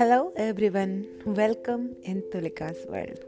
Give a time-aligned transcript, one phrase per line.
[0.00, 3.18] Hello everyone welcome in Tulika's world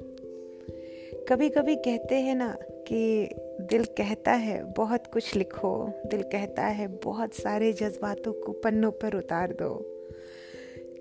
[1.29, 3.29] कभी कभी कहते हैं ना कि
[3.61, 9.17] दिल कहता है, बहुत कुछ लिखो। दिल कहता है, बहुत सारे जज्बातों को पन्नों पर
[9.17, 10.03] उतार दो।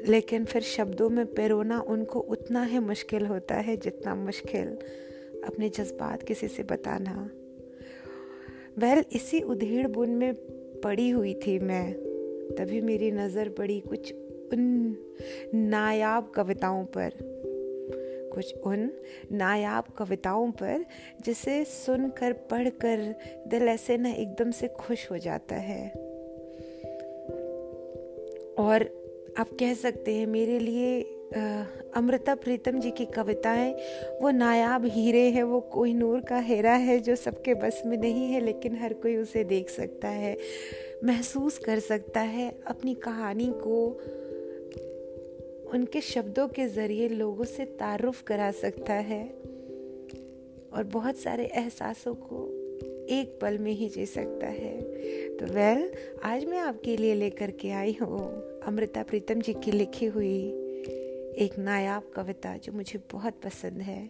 [0.07, 4.77] लेकिन फिर शब्दों में पिरोना उनको उतना ही मुश्किल होता है जितना मुश्किल
[5.45, 7.29] अपने जज्बात किसी से बताना।
[8.79, 10.33] वह इसी उधेड़ बुन में
[10.83, 11.93] पड़ी हुई थी मैं।
[12.57, 14.13] तभी मेरी नज़र पड़ी कुछ
[14.53, 14.95] उन
[15.53, 17.11] नायाब कविताओं पर।
[18.33, 18.91] कुछ उन
[19.31, 20.85] नायाब कविताओं पर,
[21.25, 23.15] जिसे सुनकर, पढ़कर
[23.47, 25.89] दिल ऐसे ना एकदम से खुश हो जाता है।
[28.59, 29.03] और
[29.37, 31.01] आप कह सकते हैं, मेरे लिए
[31.95, 33.73] अमृता प्रीतम जी की कविताएँ,
[34.21, 38.25] वो नायाब हीरे हैं, वो कोई नूर का हेरा है जो सबके बस में नहीं
[38.25, 40.37] है, लेकिन हर कोई उसे देख सकता है,
[41.03, 43.87] महसूस कर सकता है, अपनी कहानी को
[45.73, 49.23] उनके शब्दों के ज़रिए लोगों से तारुफ करा सकता है
[50.73, 52.47] और बहुत सारे एहसासों को
[53.09, 54.81] एक पल में ही जी सकता है।
[55.37, 55.91] तो वेल,
[56.23, 60.62] आज मैं आपके लिए लेकर के आई हूँ अमृता प्रीतम जी की लिखी हुई
[61.37, 64.09] एक नायाब कविता जो मुझे बहुत पसंद है,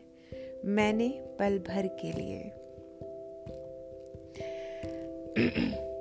[0.66, 2.52] मैंने पल भर के लिए।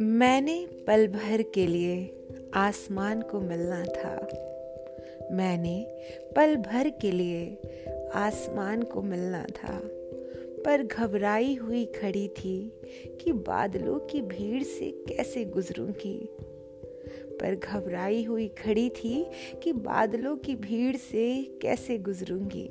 [0.00, 2.14] मैंने पल भर के लिए
[2.54, 4.28] आसमान को मिलना था।
[5.32, 5.86] मैंने
[6.36, 7.58] पल भर के लिए
[8.14, 9.80] आसमान को मिलना था।
[10.64, 12.80] पर घबराई हुई खड़ी थी
[13.20, 16.28] कि बादलों की भीड़ से कैसे गुजरूँगी।
[17.40, 19.26] पर घबराई हुई खड़ी थी
[19.62, 22.68] कि बादलों की भीड़ से कैसे गुजरूँगी।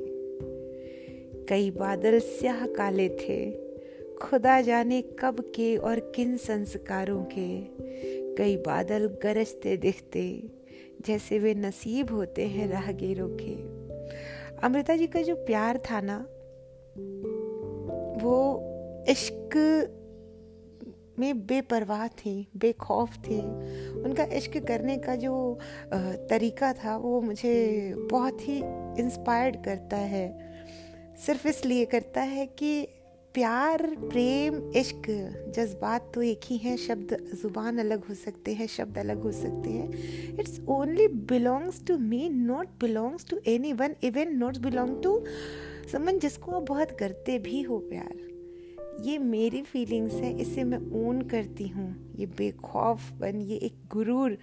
[1.50, 3.66] कई बादल स्याह काले थे।
[4.22, 7.62] खुदा जाने कब के और किन संस्कारों के।
[8.36, 10.44] कई बादल गरजते दिखते,
[11.06, 13.76] जैसे वे नसीब होते हैं राहगीरों के।
[14.68, 16.28] अमृता जी का जो प्यार था ना,
[18.26, 18.62] वो
[19.10, 19.52] इश्क
[21.20, 23.40] में बेपरवाह थी, बेखौफ थी।
[24.02, 25.60] उनका इश्क करने का जो
[26.30, 28.58] तरीका था, वो मुझे बहुत ही
[29.04, 30.28] इंस्पायर्ड करता है।
[31.26, 32.88] सिर्फ़ इसलिए करता है कि
[33.34, 35.08] प्यार, प्रेम, इश्क,
[35.56, 39.70] जज्बात तो एक ही हैं, शब्द, ज़ुबान अलग हो सकते हैं, शब्द अलग हो सकते
[39.70, 45.24] हैं। It's only belongs to me not belongs to any one even not belong to
[45.92, 48.35] someone जिसको आप बहुत करते भी हो, प्यार।
[49.02, 54.38] ये मेरी फीलिंग्स है, इसे मैं ओन करती हूँ। ये बेखौफ बन, ये एक गुरूर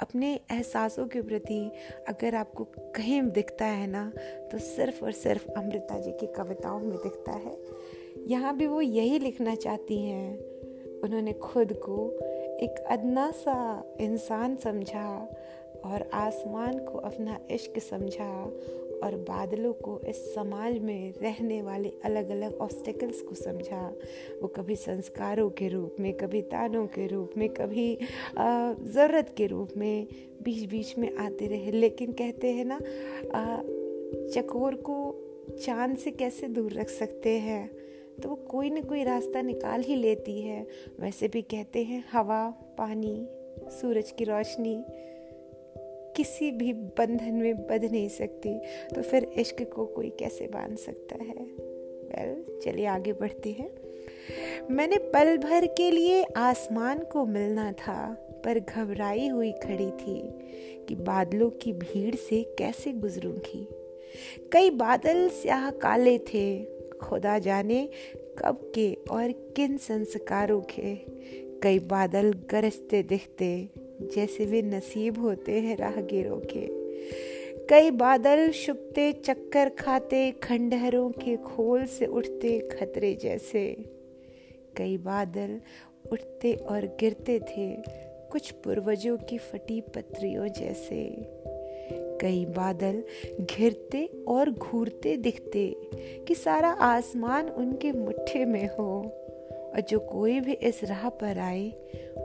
[0.00, 1.70] अपने एहसासों के प्रति
[2.08, 4.12] अगर आपको कहीं दिखता है ना
[4.52, 7.56] तो सिर्फ़ और सिर्फ़ अमृता जी की कविताओं में दिखता है।
[8.26, 10.38] यहाँ भी वो यही लिखना चाहती हैं।
[11.00, 12.10] उन्होंने खुद को
[12.58, 15.28] एक अदना सा इंसान समझा
[15.84, 18.52] और आसमान को अपना इश्क समझा
[19.02, 23.92] और बादलों को इस समाज में रहने वाले अलग अलग ऑब्स्टिकल्स को समझा।
[24.42, 27.98] वो कभी संस्कारों के रूप में, कभी तानों के रूप में, कभी
[28.38, 30.06] ज़रूरत के रूप में
[30.42, 32.80] बीच बीच में आते रहे। लेकिन कहते हैं ना
[34.34, 34.96] चकोर को
[35.64, 37.70] चाँद से कैसे दूर रख सकते हैं?
[38.22, 40.66] तो वो कोई ना कोई रास्ता निकाल ही लेती है।
[41.00, 43.26] वैसे भी कहते हैं हवा, पानी,
[43.70, 44.84] सूरज की रोशनी
[46.16, 48.58] किसी भी बंधन में बंध नहीं सकती
[48.94, 51.46] तो फिर इश्क को कोई कैसे बाँध सकता है?
[52.02, 53.70] वेल, चलिए आगे बढ़ते हैं।
[54.70, 60.30] मैंने पल भर के लिए आसमान को मिलना था, पर घबराई हुई खड़ी थी
[60.86, 63.68] कि बादलों की भीड़ से कैसे गुजरूँगी।
[64.52, 66.64] कई बादल स्याह काले थे,
[66.96, 67.88] खुदा जाने
[68.38, 70.94] कब के और किन संस्कारों के।
[71.60, 73.68] कई बादल गरजते दिखते
[74.02, 76.82] जैसे वे नसीब होते हैं राहगीरों के।
[77.66, 83.76] कई बादल शुकते चक्कर खाते, खंडहरों के खोल से उठते खतरे जैसे।
[84.76, 85.60] कई बादल
[86.12, 87.76] उठते और गिरते थे,
[88.30, 91.16] कुछ पूर्वजों की फटी पत्रियों जैसे।
[92.20, 93.02] कई बादल
[93.40, 95.76] घिरते और घूरते दिखते
[96.28, 99.18] कि सारा आसमान उनके मुट्ठे में हो,
[99.74, 101.72] और जो कोई भी इस राह पर आए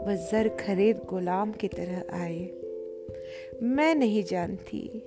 [0.07, 2.49] वह जर खरीद गुलाम की तरह आए।
[3.63, 5.03] मैं नहीं जानती,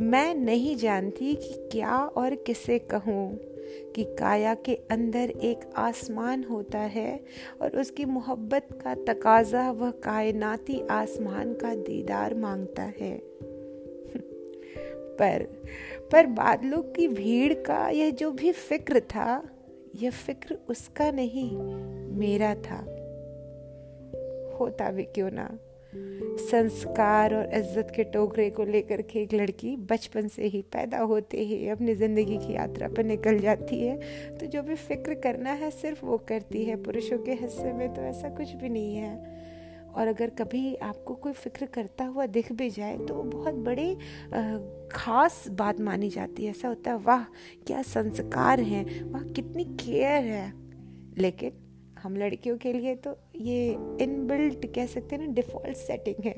[0.00, 3.38] मैं नहीं जानती कि क्या और किसे कहूँ
[3.94, 7.20] कि काया के अंदर एक आसमान होता है
[7.62, 13.18] और उसकी मोहब्बत का तकाजा वह कायनाती आसमान का दीदार माँगता है।
[15.18, 15.62] पर
[16.12, 19.48] पर बादलों की भीड़ का यह जो भी फ़िक्र था,
[19.96, 21.56] यह फ़िक्र उसका नहीं,
[22.18, 22.97] मेरा था।
[24.60, 25.48] होता भी क्यों ना?
[26.40, 31.40] संस्कार और इज़्ज़त के टोकरे को लेकर के एक लड़की बचपन से ही पैदा होते
[31.40, 33.96] ही अपनी ज़िंदगी की यात्रा पर निकल जाती है।
[34.38, 38.02] तो जो भी फ़िक्र करना है, सिर्फ़ वो करती है। पुरुषों के हिस्से में तो
[38.02, 39.36] ऐसा कुछ भी नहीं है।
[39.88, 43.94] और अगर कभी आपको कोई फ़िक्र करता हुआ दिख भी जाए तो वो बहुत बड़ी
[44.92, 47.24] ख़ास बात मानी जाती है। ऐसा होता है, वाह,
[47.66, 50.52] क्या संस्कार हैं, वाह, कितनी केयर है।
[51.18, 51.64] लेकिन
[51.98, 53.68] हम लड़कियों के लिए तो ये
[54.00, 56.34] इनबिल्ट कह सकते हैं ना डिफ़ॉल्ट सेटिंग है।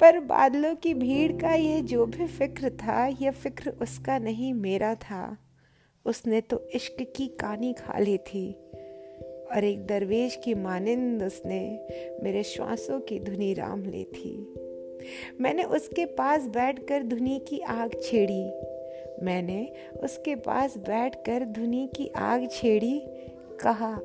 [0.00, 4.94] पर बादलों की भीड़ का ये जो भी फ़िक्र था यह फ़िक्र उसका नहीं, मेरा
[4.94, 5.38] था।
[6.06, 8.52] उसने तो इश्क की कहानी खा ली थी।
[9.52, 11.88] और एक दरवेश की मानिंद उसने
[12.22, 14.54] मेरे श्वासों की धुनी राम ली थी।
[15.40, 18.50] मैंने उसके पास बैठकर धुनी की आग छेड़ी।
[19.24, 23.02] मैंने उसके पास बैठकर धुनी की आग छेड़ी,
[23.60, 24.00] कहा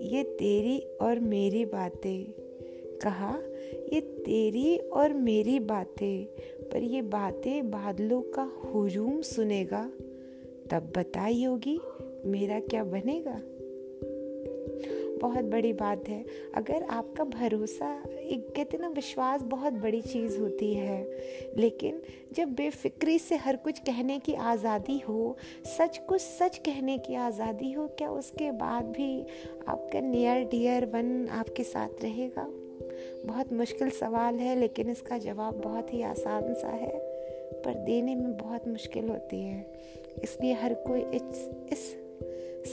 [0.00, 2.32] ये तेरी और मेरी बातें।
[3.02, 3.38] कहा,
[3.92, 6.24] ये तेरी और मेरी बातें,
[6.68, 9.92] पर ये बातें बादलों का हुजूम सुनेगा।
[10.70, 11.80] तब बताई होगी,
[12.24, 13.40] मेरा क्या बनेगा?
[15.20, 16.24] बहुत बड़ी बात है।
[16.54, 18.02] अगर आपका भरोसा
[18.36, 21.02] कहते ना, विश्वास बहुत बड़ी चीज़ होती है।
[21.56, 25.36] लेकिन जब बेफिक्री से हर कुछ कहने की आज़ादी हो,
[25.66, 29.26] सच को सच कहने की आज़ादी हो, क्या उसके बाद भी
[29.68, 32.46] आपका नियर डियर वन आपके साथ रहेगा?
[33.26, 36.98] बहुत मुश्किल सवाल है, लेकिन इसका जवाब बहुत ही आसान सा है।
[37.64, 39.66] पर देने में बहुत मुश्किल होती है।
[40.22, 41.96] इसलिए हर कोई इस इस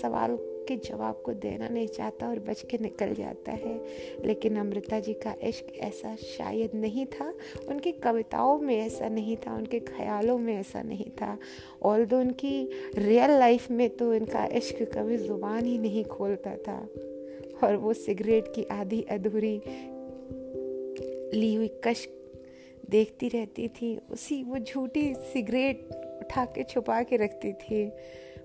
[0.02, 0.32] सवाल
[0.68, 3.82] के जवाब को देना नहीं चाहता और बच के निकल जाता है।
[4.26, 7.34] लेकिन अमृता जी का इश्क ऐसा शायद नहीं था।
[7.68, 11.38] उनकी कविताओं में ऐसा नहीं था, उनके ख्यालों में ऐसा नहीं था।
[11.84, 16.90] ऑल दो उनकी रियल लाइफ में तो इनका इश्क कभी ज़ुबान ही नहीं खोलता था।
[17.64, 19.62] और वो सिगरेट की आधी अधूरी
[21.40, 22.08] ली हुई कश
[22.90, 25.90] देखती रहती थी, उसी वो झूठी सिगरेट
[26.22, 27.92] उठा के छुपा के रखती थी।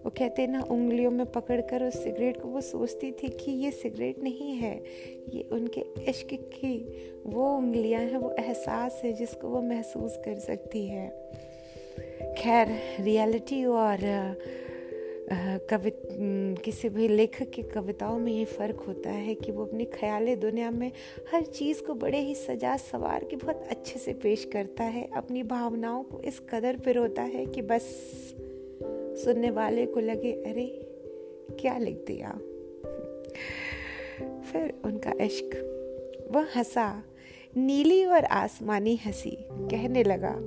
[0.05, 4.23] वो कहते ना, उंगलियों में पकड़कर उस सिगरेट को, वो सोचती थी कि ये सिगरेट
[4.23, 4.75] नहीं है,
[5.35, 6.77] ये उनके इश्क की
[7.27, 11.09] वो उंगलियाँ हैं, वो एहसास है जिसको वो महसूस कर सकती है।
[12.39, 12.69] खैर,
[13.01, 13.99] रियलिटी और
[15.71, 15.91] कवि
[16.65, 20.71] किसी भी लेखक की कविताओं में ये फ़र्क होता है कि वो अपनी ख्याल दुनिया
[20.71, 20.91] में
[21.33, 25.43] हर चीज़ को बड़े ही सजा सवार के बहुत अच्छे से पेश करता है, अपनी
[25.43, 27.83] भावनाओं को इस कदर पर पिरोता है कि बस
[29.17, 30.67] सुनने वाले को लगे, अरे,
[31.61, 32.31] क्या लिख दिया?
[34.41, 35.69] फिर उनका इश्क,
[36.33, 37.03] वह हंसा,
[37.57, 40.39] नीली और आसमानी हँसी, कहने लगा,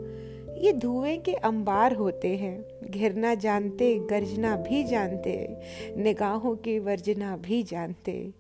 [0.58, 5.58] ये धुएँ के अंबार होते हैं घिरना जानते, गर्जना भी जानते,
[5.98, 8.34] निगाहों की वर्जना भी जानते,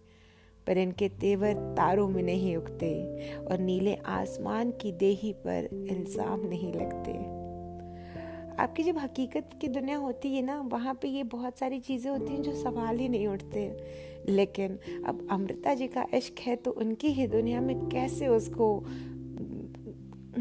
[0.68, 6.74] पर इनके तेवर तारों में नहीं उगते और नीले आसमान की देही पर इल्ज़ाम नहीं
[6.74, 7.45] लगते।
[8.60, 12.34] आपकी जब हकीकत की दुनिया होती है ना, वहाँ पे ये बहुत सारी चीज़ें होती
[12.34, 13.68] हैं जो सवाल ही नहीं उठते।
[14.30, 18.76] लेकिन अब अमृता जी का इश्क है तो उनकी ही दुनिया में कैसे उसको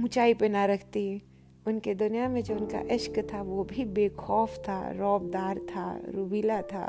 [0.03, 1.23] ऊंचाई पे ना रखती?
[1.67, 6.87] उनके दुनिया में जो उनका इश्क था, वो भी बेखौफ था, रौबदार था, रूबीला था,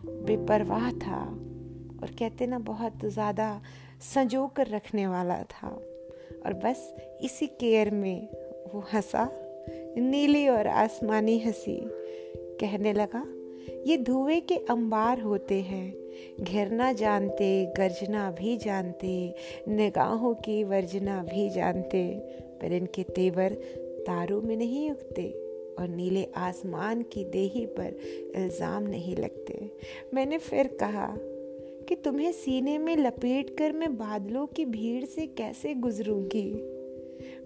[0.00, 1.22] बेपरवाह था
[2.02, 3.60] और कहते ना, बहुत ज़्यादा
[4.04, 5.68] संजो कर रखने वाला था।
[6.46, 8.28] और बस इसी केयर में
[8.74, 9.24] वो हंसा
[9.98, 11.80] नीली और आसमानी हँसी।
[12.60, 13.26] कहने लगा,
[13.86, 15.94] ये धुएँ के अंबार होते हैं।
[16.40, 19.34] घेरना जानते गर्जना भी जानते,
[19.68, 22.14] निगाहों की वर्जना भी जानते।
[22.60, 23.52] पर इनके तेवर
[24.06, 25.30] तारों में नहीं उगते
[25.78, 27.96] और नीले आसमान की देही पर
[28.36, 29.70] इल्ज़ाम नहीं लगते।
[30.14, 31.16] मैंने फिर कहा,
[31.88, 36.78] कि तुम्हें सीने में लपेट कर मैं बादलों की भीड़ से कैसे गुजरूँगी?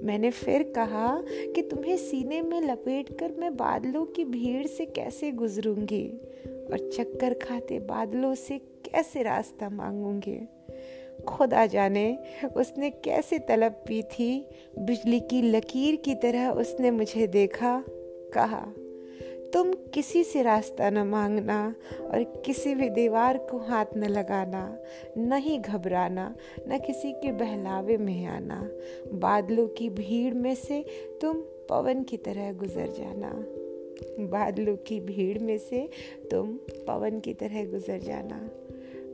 [0.00, 1.22] मैंने फिर कहा
[1.54, 6.08] कि तुम्हें सीने में लपेट कर मैं बादलों की भीड़ से कैसे गुजरूँगी?
[6.72, 10.48] और चक्कर खाते बादलों से कैसे रास्ता मांगूँगी?
[11.28, 12.18] खुदा जाने,
[12.56, 14.48] उसने कैसे तलब पी थी?
[14.78, 17.84] बिजली की लकीर की तरह उसने मुझे देखा,
[18.34, 18.72] कहा
[19.52, 24.78] तुम किसी से रास्ता न मांगना और किसी भी दीवार को हाथ न लगाना,
[25.18, 26.36] न ही घबराना,
[26.68, 28.70] न किसी के बहलावे में आना।
[29.12, 30.84] बादलों की भीड़ में से
[31.20, 31.34] तुम
[31.70, 33.32] पवन की तरह गुजर जाना।
[34.28, 35.88] बादलों की भीड़ में से
[36.30, 38.50] तुम पवन की तरह गुजर जाना।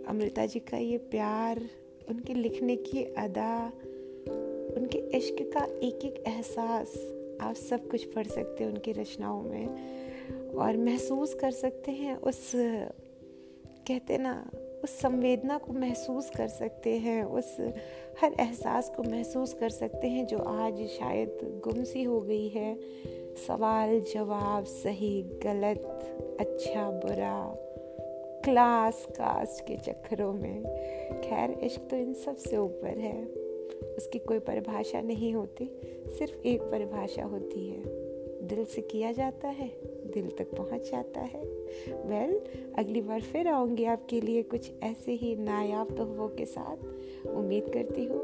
[0.09, 1.63] अमृता जी का ये प्यार,
[2.09, 3.73] उनके लिखने की अदा,
[4.77, 9.69] उनके इश्क का एक एक एहसास आप सब कुछ पढ़ सकते हैं उनकी रचनाओं में।
[10.59, 12.53] और महसूस कर सकते हैं, उस,
[13.89, 14.51] कहते ना,
[14.85, 17.57] उस संवेदना को महसूस कर सकते हैं, उस
[18.21, 22.79] हर एहसास को महसूस कर सकते हैं जो आज शायद गुम सी हो गई है।
[23.49, 25.81] सवाल, जवाब, सही, गलत
[26.41, 27.55] अच्छा बुरा
[28.45, 30.63] क्लास कास्ट के चक्करों में।
[31.21, 33.25] खैर, इश्क तो इन सबसे ऊपर है।
[33.97, 35.81] उसकी कोई परिभाषा नहीं होती,
[36.19, 37.83] सिर्फ़ एक परिभाषा होती है।
[38.49, 43.49] दिल से किया जाता है। दिल तक पहुँच जाता है। वेल well, अगली बार फिर
[43.49, 48.21] आऊँगी आपके लिए कुछ ऐसे ही नायाब तोहफों के साथ। उम्मीद करती हूँ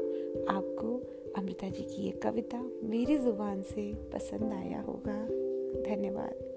[0.49, 1.01] आपको
[1.37, 5.25] अमृता जी की ये कविता मेरी ज़ुबान से पसंद आया होगा।
[5.83, 6.48] धन्यवाद।